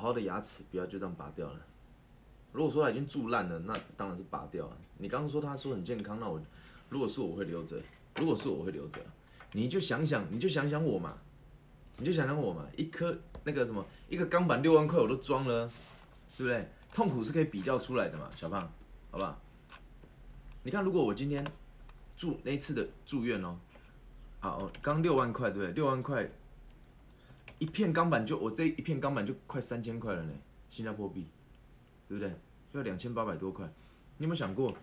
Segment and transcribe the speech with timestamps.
[0.00, 1.60] 好好的牙齿不要就这样拔掉了。
[2.52, 4.76] 如果说它已经蛀烂了，那当然是拔掉了。
[4.96, 6.40] 你刚刚说他说很健康，那我
[6.88, 7.78] 如果是我会留着，
[8.16, 8.98] 如果是我会留着。
[9.52, 11.18] 你就想想，你就想想我嘛，
[11.98, 15.70] 你就想想我嘛，一颗那个什么一个钢板六万块我都装了，
[16.36, 16.66] 对不对？
[16.94, 18.62] 痛苦是可以比较出来的嘛，小胖，
[19.10, 19.38] 好不好？
[20.62, 21.46] 你看，如果我今天
[22.16, 23.58] 住那次的住院哦，
[24.40, 25.72] 好，刚六万块对不对？
[25.72, 26.26] 六万块
[27.60, 30.32] 一片钢板就我这一片钢板就快三千块了呢，
[30.68, 31.28] 新加坡币，
[32.08, 32.34] 对不对？
[32.72, 33.64] 要两千八百多块。
[34.16, 34.74] 你有没有想过，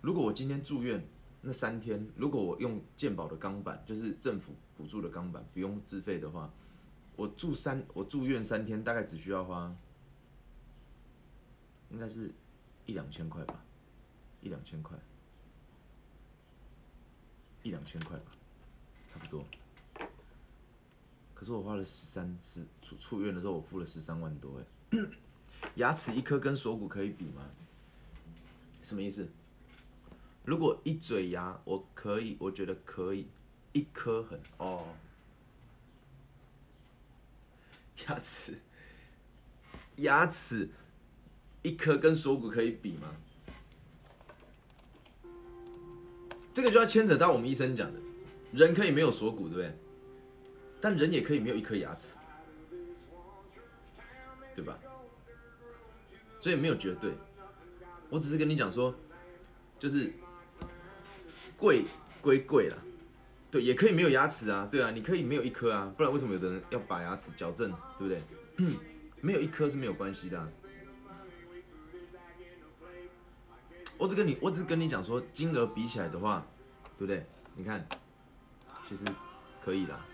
[0.00, 1.06] 如果我今天住院
[1.42, 6.50] 那三天，如果我用健保的钢板，就是政府补助的钢板，不用自费的话，
[7.14, 9.72] 我住三我住院三天大概只需要花，
[11.90, 12.32] 应该是
[12.86, 13.62] 一两千块吧。
[14.42, 14.96] 一两千块，
[17.64, 18.30] 一两千块吧，
[19.08, 19.44] 差不多。
[21.46, 24.98] 可是我花了十三十出出院的时候，我付了十三万多哎。
[25.76, 27.48] 牙齿一颗跟锁骨可以比吗？
[28.82, 29.28] 什么意思？
[30.44, 33.28] 如果一嘴牙我可以，我觉得可以，
[33.72, 34.88] 一颗很哦。
[38.08, 38.58] 牙齿，
[39.98, 40.68] 牙齿
[41.62, 43.14] 一颗跟锁骨可以比吗？
[46.52, 48.00] 这个就要牵扯到我们医生讲的，
[48.50, 49.78] 人可以没有锁骨，对不对？
[50.86, 52.16] 但人也可以没有一颗牙齿，
[54.54, 54.78] 对吧？
[56.38, 57.12] 所以没有绝对，
[58.08, 58.94] 我只是跟你讲说，
[59.80, 60.12] 就是
[61.56, 61.86] 贵
[62.20, 62.78] 归贵了，
[63.50, 68.22] 对，也可以没有牙齿啊，对啊，你可以没有一颗啊，不然为什么有的人要把牙齿矫正，对不对？
[69.20, 70.52] 没有一颗是没有关系的。
[73.98, 76.46] 我只跟你，我只跟你讲说，金额比起来的话，
[76.96, 77.26] 对不对？
[77.56, 77.84] 你看，
[78.84, 79.04] 其实
[79.64, 80.06] 可以啦。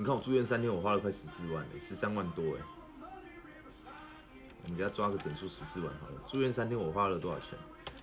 [0.00, 2.60] 你看我住院三天，我花了快十四万，十三万多哎。
[4.62, 6.14] 我们给他抓个整数十四万好了。
[6.26, 7.50] 住院三天我花了多少钱？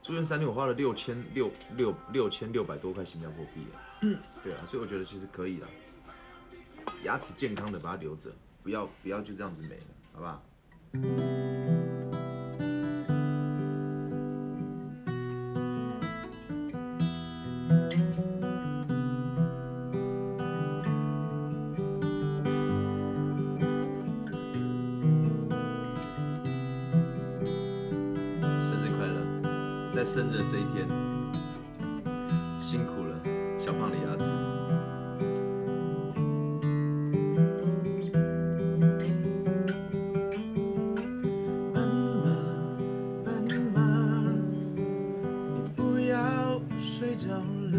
[0.00, 4.08] 住院三天我花了六千六六六千六百多块新加坡币哎。
[4.42, 5.68] 对啊，所以我觉得其实可以啦。
[7.02, 8.30] 牙齿健康的把它留着，
[8.62, 10.42] 不要不要就这样子没了，好不好？
[29.92, 30.88] 在生日这一天，
[32.58, 33.14] 辛苦了，
[33.58, 34.32] 小胖的牙齿。
[41.74, 41.86] 斑
[42.24, 42.24] 马，
[43.22, 43.44] 斑
[43.74, 43.78] 马，
[45.52, 47.78] 你不要睡着了，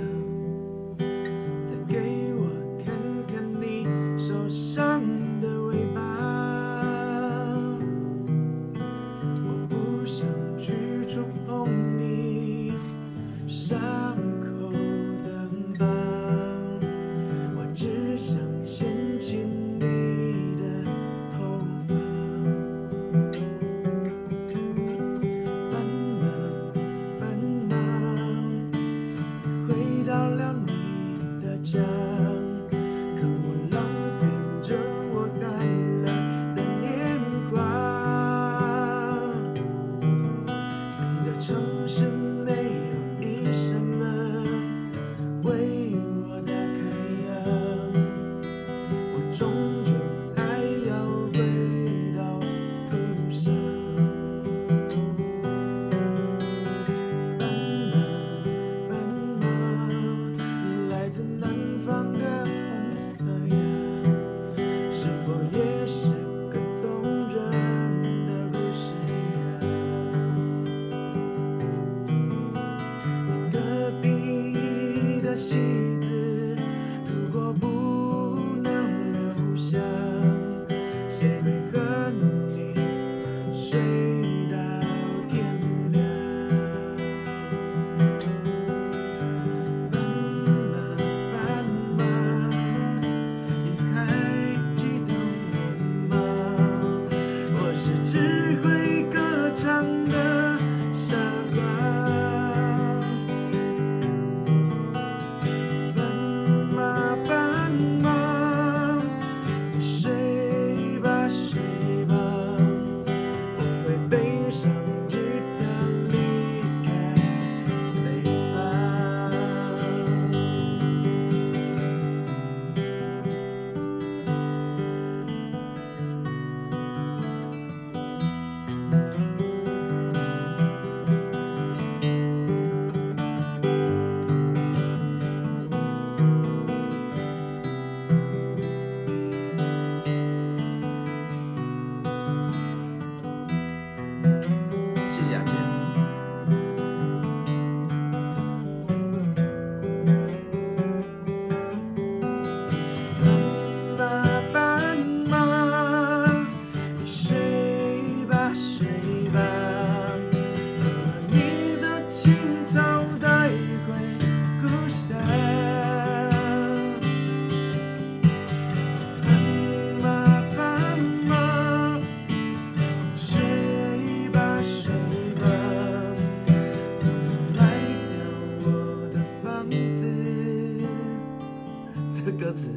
[182.34, 182.70] 歌词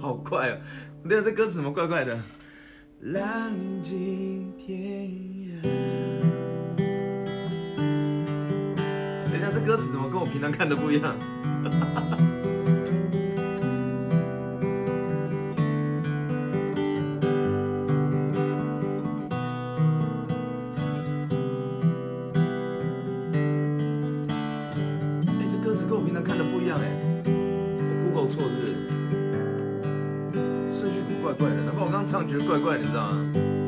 [0.00, 0.58] 好怪哦，
[1.08, 2.18] 等下，这歌词怎么怪怪的？
[3.00, 5.62] 浪迹天涯。
[9.24, 11.16] 等一下，这歌词怎么跟我平常看的不一样？
[11.64, 12.18] 哈哈哈
[31.90, 33.59] 刚唱觉得怪怪的，你知道吗？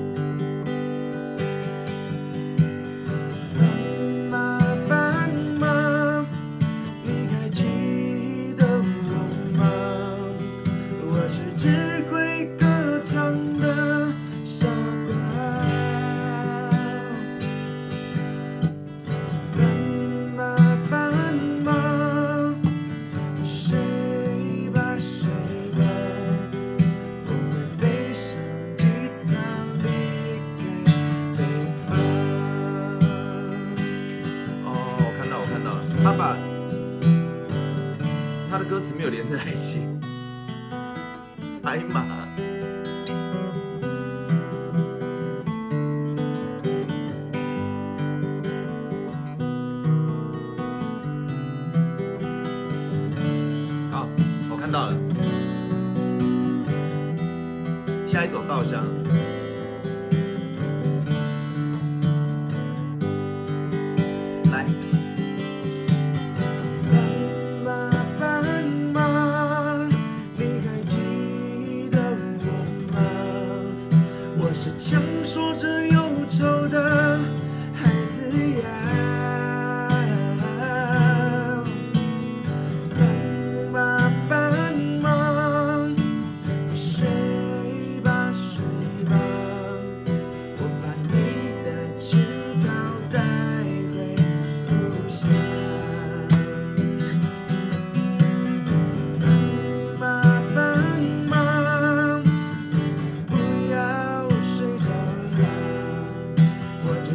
[36.02, 36.36] 他把
[38.50, 39.86] 他的歌词没有连在一起。
[41.62, 42.02] 白马。
[53.92, 54.08] 好，
[54.50, 54.96] 我看到了。
[58.08, 58.84] 下一首稻香。
[74.90, 75.11] 我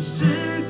[0.02, 0.67] 是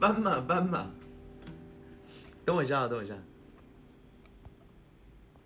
[0.00, 0.86] 斑马斑马，
[2.46, 3.14] 等我一下啊，等我一下。